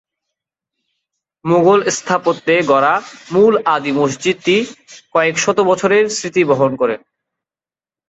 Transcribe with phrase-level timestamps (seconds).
[1.45, 2.93] মোগল স্থাপত্যে গড়া
[3.33, 4.55] মূল আদি মসজিদটি
[5.13, 6.95] কয়েকশত বছরের স্মৃতি বহন করে।